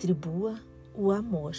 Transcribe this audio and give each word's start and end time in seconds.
distribua 0.00 0.54
o 0.94 1.12
amor. 1.12 1.54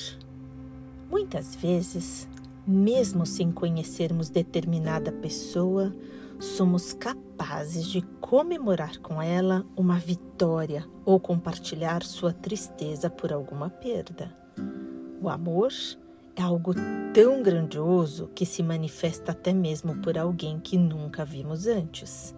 Muitas 1.07 1.55
vezes, 1.55 2.28
mesmo 2.65 3.23
sem 3.23 3.51
conhecermos 3.51 4.29
determinada 4.29 5.12
pessoa, 5.12 5.96
somos 6.39 6.91
capazes 6.91 7.85
de 7.85 8.01
comemorar 8.19 8.97
com 8.99 9.22
ela 9.22 9.63
uma 9.77 9.99
vitória 9.99 10.87
ou 11.05 11.19
compartilhar 11.19 12.01
sua 12.04 12.33
tristeza 12.33 13.12
por 13.12 13.31
alguma 13.31 13.69
perda. 13.69 14.35
O 15.21 15.29
amor 15.29 15.71
é 16.35 16.41
algo 16.41 16.73
tão 17.13 17.44
grandioso 17.44 18.27
que 18.34 18.45
se 18.45 18.63
manifesta 18.63 19.34
até 19.34 19.53
mesmo 19.53 19.98
por 19.98 20.17
alguém 20.17 20.59
que 20.59 20.80
nunca 20.80 21.23
vimos 21.23 21.67
antes. 21.67 22.34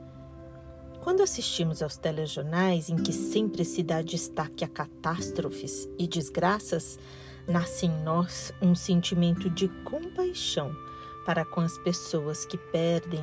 Quando 1.04 1.21
assistimos 1.21 1.84
aos 1.84 1.98
telejornais 1.98 2.89
em 2.89 2.95
que 2.95 3.12
sempre 3.12 3.66
se 3.66 3.84
dá 3.84 4.02
destaque 4.02 4.63
a 4.63 4.70
catástrofes 4.70 5.89
e 5.99 6.07
desgraças, 6.07 6.98
nasce 7.45 7.88
em 7.88 8.03
nós 8.03 8.53
um 8.62 8.73
sentimento 8.73 9.49
de 9.49 9.67
compaixão 9.84 10.73
para 11.26 11.43
com 11.43 11.59
as 11.59 11.77
pessoas 11.79 12.45
que 12.45 12.57
perdem 12.57 13.21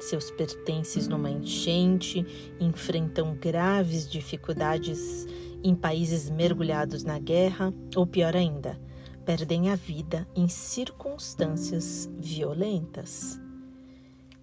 seus 0.00 0.30
pertences 0.30 1.06
numa 1.06 1.30
enchente, 1.30 2.24
enfrentam 2.58 3.34
graves 3.34 4.10
dificuldades 4.10 5.26
em 5.62 5.74
países 5.74 6.30
mergulhados 6.30 7.04
na 7.04 7.18
guerra, 7.18 7.74
ou 7.94 8.06
pior 8.06 8.34
ainda, 8.34 8.80
perdem 9.22 9.68
a 9.68 9.76
vida 9.76 10.26
em 10.34 10.48
circunstâncias 10.48 12.10
violentas. 12.18 13.38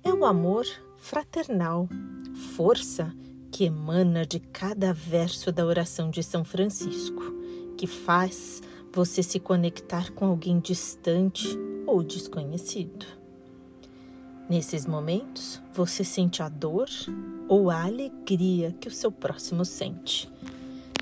É 0.03 0.13
o 0.13 0.23
amor 0.23 0.67
fraternal, 0.99 1.87
força 2.55 3.11
que 3.51 3.63
emana 3.63 4.25
de 4.25 4.39
cada 4.39 4.93
verso 4.93 5.51
da 5.51 5.65
oração 5.65 6.11
de 6.11 6.21
São 6.21 6.43
Francisco, 6.43 7.23
que 7.77 7.87
faz 7.87 8.61
você 8.93 9.23
se 9.23 9.39
conectar 9.39 10.11
com 10.11 10.25
alguém 10.25 10.59
distante 10.59 11.47
ou 11.87 12.03
desconhecido. 12.03 13.05
Nesses 14.47 14.85
momentos, 14.85 15.61
você 15.73 16.03
sente 16.03 16.43
a 16.43 16.49
dor 16.49 16.89
ou 17.47 17.69
a 17.69 17.83
alegria 17.83 18.75
que 18.79 18.87
o 18.87 18.91
seu 18.91 19.11
próximo 19.11 19.63
sente. 19.63 20.29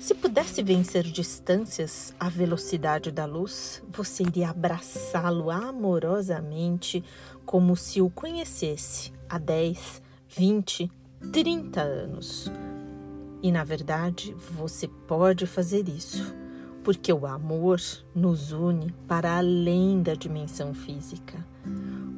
Se 0.00 0.14
pudesse 0.14 0.62
vencer 0.62 1.02
distâncias 1.02 2.14
à 2.20 2.28
velocidade 2.28 3.10
da 3.10 3.26
luz, 3.26 3.82
você 3.88 4.22
iria 4.22 4.50
abraçá-lo 4.50 5.50
amorosamente, 5.50 7.02
como 7.44 7.74
se 7.74 8.00
o 8.00 8.08
conhecesse 8.08 9.17
há 9.28 9.38
10, 9.38 10.02
20, 10.28 10.90
30 11.32 11.80
anos. 11.80 12.50
E 13.42 13.52
na 13.52 13.64
verdade, 13.64 14.34
você 14.34 14.88
pode 14.88 15.46
fazer 15.46 15.88
isso, 15.88 16.34
porque 16.82 17.12
o 17.12 17.26
amor 17.26 17.80
nos 18.14 18.52
une 18.52 18.92
para 19.06 19.38
além 19.38 20.02
da 20.02 20.14
dimensão 20.14 20.74
física. 20.74 21.44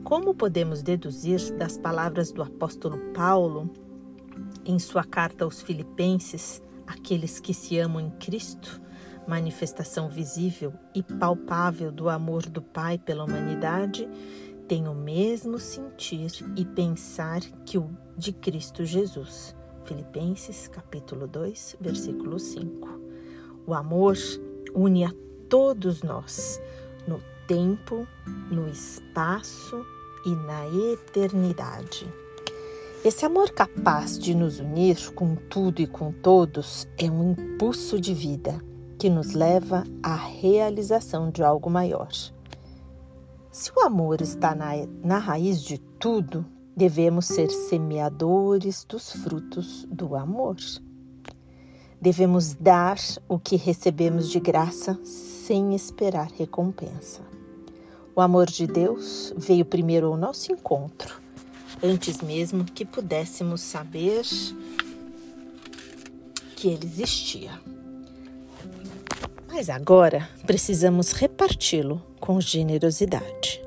Como 0.05 0.35
podemos 0.35 0.83
deduzir 0.83 1.53
das 1.57 1.77
palavras 1.77 2.33
do 2.33 2.43
apóstolo 2.43 2.99
Paulo 3.13 3.71
em 4.65 4.79
sua 4.79 5.05
carta 5.05 5.45
aos 5.45 5.61
Filipenses, 5.61 6.63
aqueles 6.87 7.39
que 7.39 7.53
se 7.53 7.79
amam 7.79 8.01
em 8.01 8.11
Cristo, 8.11 8.81
manifestação 9.27 10.09
visível 10.09 10.73
e 10.95 11.03
palpável 11.03 11.93
do 11.93 12.09
amor 12.09 12.43
do 12.43 12.63
Pai 12.63 12.99
pela 12.99 13.25
humanidade, 13.25 14.09
têm 14.71 14.87
o 14.87 14.95
mesmo 14.95 15.59
sentir 15.59 16.31
e 16.55 16.65
pensar 16.65 17.41
que 17.67 17.77
o 17.77 17.91
de 18.17 18.33
Cristo 18.33 18.85
Jesus. 18.85 19.53
Filipenses 19.85 20.69
capítulo 20.69 21.27
2, 21.27 21.79
versículo 21.81 22.39
5. 22.39 22.89
O 23.67 23.75
amor 23.75 24.17
une 24.73 25.05
a 25.05 25.13
todos 25.49 26.05
nós 26.05 26.63
no 27.05 27.21
tempo, 27.49 28.07
no 28.49 28.69
espaço 28.69 29.85
e 30.25 30.31
na 30.31 30.65
eternidade. 30.93 32.07
Esse 33.05 33.27
amor 33.27 33.51
capaz 33.51 34.17
de 34.17 34.37
nos 34.37 34.61
unir 34.61 35.13
com 35.15 35.35
tudo 35.35 35.83
e 35.83 35.87
com 35.89 36.13
todos 36.13 36.87
é 36.97 37.11
um 37.11 37.33
impulso 37.33 38.01
de 38.01 38.15
vida 38.15 38.65
que 38.97 39.11
nos 39.11 39.33
leva 39.33 39.83
à 40.01 40.15
realização 40.15 41.29
de 41.29 41.43
algo 41.43 41.69
maior. 41.69 42.09
Se 43.51 43.73
o 43.77 43.81
amor 43.81 44.21
está 44.21 44.55
na, 44.55 44.73
na 45.03 45.19
raiz 45.19 45.63
de 45.63 45.79
tudo, 45.79 46.47
devemos 46.77 47.27
ser 47.27 47.51
semeadores 47.51 48.85
dos 48.85 49.13
frutos 49.13 49.87
do 49.91 50.15
amor. 50.15 50.57
Devemos 52.01 52.55
dar 52.55 52.99
o 53.29 53.39
que 53.39 53.57
recebemos 53.57 54.31
de 54.31 54.41
graça 54.41 54.99
sem 55.05 55.75
esperar 55.75 56.31
recompensa. 56.39 57.21
O 58.15 58.21
amor 58.21 58.47
de 58.47 58.67
Deus 58.67 59.35
veio 59.37 59.65
primeiro 59.65 60.07
ao 60.07 60.17
nosso 60.17 60.53
encontro 60.53 61.21
antes 61.83 62.21
mesmo 62.21 62.65
que 62.65 62.85
pudéssemos 62.85 63.61
saber 63.61 64.25
que 66.57 66.69
ele 66.69 66.87
existia. 66.87 67.51
Mas 69.49 69.69
agora 69.69 70.29
precisamos 70.47 71.13
reparti-lo 71.13 72.10
com 72.21 72.41
generosidade. 72.41 73.63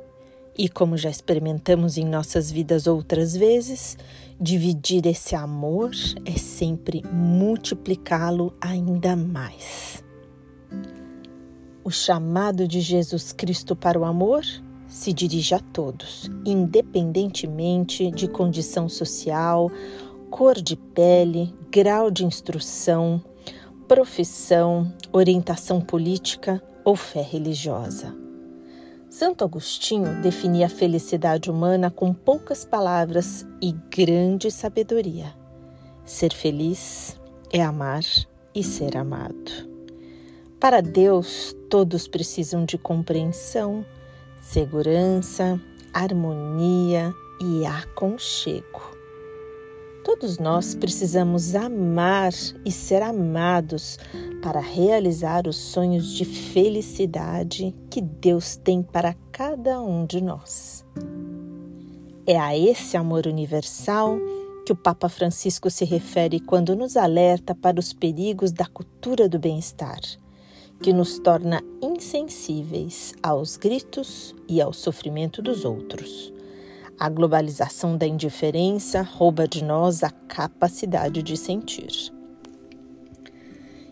E 0.58 0.70
como 0.70 0.96
já 0.96 1.10
experimentamos 1.10 1.98
em 1.98 2.06
nossas 2.06 2.52
vidas 2.52 2.86
outras 2.86 3.36
vezes, 3.36 3.98
dividir 4.40 5.06
esse 5.08 5.36
amor 5.36 5.92
é 6.26 6.38
sempre 6.38 7.02
multiplicá-lo 7.12 8.54
ainda 8.62 9.16
mais. 9.16 10.04
O 11.84 11.90
chamado 11.90 12.68
de 12.68 12.80
Jesus 12.80 13.34
Cristo 13.34 13.76
para 13.76 14.00
o 14.00 14.06
amor 14.06 14.44
se 14.88 15.12
dirige 15.12 15.56
a 15.56 15.60
todos, 15.60 16.30
independentemente 16.46 18.12
de 18.12 18.28
condição 18.28 18.88
social, 18.88 19.72
cor 20.30 20.62
de 20.62 20.76
pele, 20.76 21.54
grau 21.72 22.12
de 22.12 22.24
instrução, 22.24 23.20
profissão, 23.88 24.94
orientação 25.12 25.82
política 25.82 26.62
ou 26.86 26.96
fé 26.96 27.22
religiosa. 27.22 28.23
Santo 29.14 29.44
Agostinho 29.44 30.24
definia 30.24 30.66
a 30.66 30.70
felicidade 30.70 31.52
humana 31.52 31.92
com 31.92 32.12
poucas 32.12 32.66
palavras 32.66 33.46
e 33.62 33.72
grande 33.72 34.50
sabedoria. 34.50 35.36
Ser 36.04 36.34
feliz 36.34 37.16
é 37.52 37.62
amar 37.62 38.02
e 38.56 38.64
ser 38.64 38.98
amado. 38.98 39.70
Para 40.60 40.82
Deus, 40.82 41.56
todos 41.70 42.08
precisam 42.08 42.66
de 42.66 42.76
compreensão, 42.76 43.86
segurança, 44.42 45.62
harmonia 45.94 47.14
e 47.40 47.68
aconchego. 47.68 48.93
Todos 50.24 50.40
nós 50.40 50.74
precisamos 50.74 51.54
amar 51.54 52.32
e 52.64 52.72
ser 52.72 53.02
amados 53.02 54.00
para 54.42 54.62
realizar 54.62 55.50
os 55.50 55.58
sonhos 55.58 56.14
de 56.14 56.24
felicidade 56.24 57.76
que 57.90 58.00
Deus 58.00 58.56
tem 58.56 58.82
para 58.82 59.14
cada 59.34 59.82
um 59.82 60.06
de 60.06 60.22
nós. 60.22 60.86
É 62.26 62.40
a 62.40 62.58
esse 62.58 62.96
amor 62.96 63.28
universal 63.28 64.18
que 64.66 64.72
o 64.72 64.78
Papa 64.78 65.10
Francisco 65.10 65.70
se 65.70 65.84
refere 65.84 66.40
quando 66.40 66.74
nos 66.74 66.96
alerta 66.96 67.54
para 67.54 67.78
os 67.78 67.92
perigos 67.92 68.54
da 68.54 68.66
cultura 68.66 69.28
do 69.28 69.38
bem-estar 69.38 70.00
que 70.82 70.92
nos 70.92 71.20
torna 71.20 71.62
insensíveis 71.82 73.14
aos 73.22 73.56
gritos 73.56 74.34
e 74.50 74.62
ao 74.62 74.74
sofrimento 74.74 75.42
dos 75.42 75.64
outros. 75.64 76.33
A 77.00 77.10
globalização 77.10 77.98
da 77.98 78.06
indiferença 78.06 79.02
rouba 79.02 79.48
de 79.48 79.64
nós 79.64 80.04
a 80.04 80.10
capacidade 80.10 81.24
de 81.24 81.36
sentir. 81.36 82.14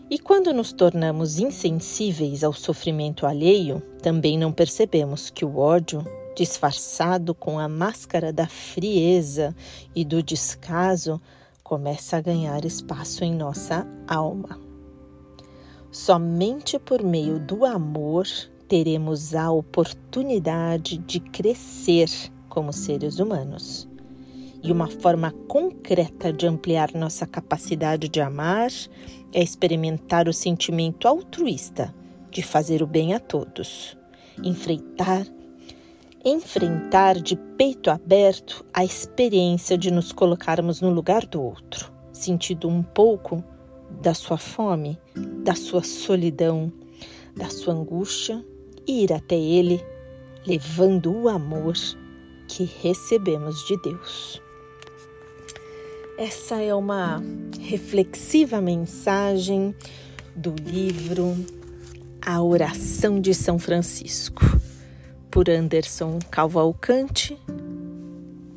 E 0.08 0.18
quando 0.18 0.52
nos 0.52 0.72
tornamos 0.72 1.38
insensíveis 1.38 2.44
ao 2.44 2.52
sofrimento 2.52 3.26
alheio, 3.26 3.80
também 4.02 4.38
não 4.38 4.52
percebemos 4.52 5.30
que 5.30 5.44
o 5.44 5.58
ódio, 5.58 6.04
disfarçado 6.36 7.34
com 7.34 7.58
a 7.58 7.68
máscara 7.68 8.32
da 8.32 8.46
frieza 8.46 9.54
e 9.94 10.04
do 10.04 10.22
descaso, 10.22 11.20
começa 11.62 12.18
a 12.18 12.20
ganhar 12.20 12.64
espaço 12.64 13.24
em 13.24 13.34
nossa 13.34 13.86
alma. 14.06 14.60
Somente 15.90 16.78
por 16.78 17.02
meio 17.02 17.38
do 17.38 17.64
amor 17.64 18.26
teremos 18.68 19.34
a 19.34 19.50
oportunidade 19.50 20.96
de 20.96 21.20
crescer 21.20 22.08
como 22.52 22.70
seres 22.70 23.18
humanos. 23.18 23.88
E 24.62 24.70
uma 24.70 24.86
forma 24.86 25.32
concreta 25.48 26.30
de 26.30 26.46
ampliar 26.46 26.92
nossa 26.92 27.26
capacidade 27.26 28.10
de 28.10 28.20
amar 28.20 28.70
é 29.32 29.42
experimentar 29.42 30.28
o 30.28 30.34
sentimento 30.34 31.08
altruísta 31.08 31.94
de 32.30 32.42
fazer 32.42 32.82
o 32.82 32.86
bem 32.86 33.14
a 33.14 33.18
todos, 33.18 33.96
enfrentar 34.44 35.26
enfrentar 36.24 37.18
de 37.18 37.34
peito 37.34 37.90
aberto 37.90 38.64
a 38.72 38.84
experiência 38.84 39.76
de 39.76 39.90
nos 39.90 40.12
colocarmos 40.12 40.80
no 40.80 40.90
lugar 40.90 41.26
do 41.26 41.42
outro, 41.42 41.90
sentindo 42.12 42.68
um 42.68 42.82
pouco 42.82 43.42
da 44.00 44.14
sua 44.14 44.36
fome, 44.36 44.98
da 45.42 45.54
sua 45.54 45.82
solidão, 45.82 46.70
da 47.34 47.48
sua 47.48 47.72
angústia 47.74 48.44
e 48.86 49.02
ir 49.02 49.12
até 49.12 49.34
Ele, 49.34 49.84
levando 50.46 51.12
o 51.12 51.28
amor 51.28 51.74
que 52.52 52.64
recebemos 52.82 53.66
de 53.66 53.78
Deus. 53.78 54.42
Essa 56.18 56.60
é 56.60 56.74
uma 56.74 57.22
reflexiva 57.58 58.60
mensagem 58.60 59.74
do 60.36 60.54
livro 60.62 61.34
A 62.20 62.42
Oração 62.42 63.18
de 63.18 63.32
São 63.32 63.58
Francisco, 63.58 64.42
por 65.30 65.48
Anderson 65.48 66.18
Calvalcante 66.30 67.38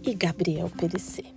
e 0.03 0.13
Gabriel 0.13 0.69
Perecer. 0.77 1.33